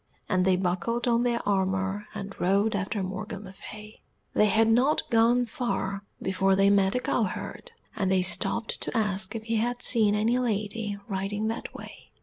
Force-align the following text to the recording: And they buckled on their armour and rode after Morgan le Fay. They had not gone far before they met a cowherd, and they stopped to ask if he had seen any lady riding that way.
And 0.27 0.45
they 0.45 0.55
buckled 0.55 1.07
on 1.07 1.21
their 1.21 1.47
armour 1.47 2.07
and 2.15 2.33
rode 2.41 2.73
after 2.75 3.03
Morgan 3.03 3.45
le 3.45 3.53
Fay. 3.53 4.01
They 4.33 4.47
had 4.47 4.67
not 4.67 5.07
gone 5.11 5.45
far 5.45 6.05
before 6.19 6.55
they 6.55 6.71
met 6.71 6.95
a 6.95 6.99
cowherd, 6.99 7.71
and 7.95 8.09
they 8.09 8.23
stopped 8.23 8.81
to 8.81 8.97
ask 8.97 9.35
if 9.35 9.43
he 9.43 9.57
had 9.57 9.83
seen 9.83 10.15
any 10.15 10.39
lady 10.39 10.97
riding 11.07 11.49
that 11.49 11.75
way. 11.75 12.09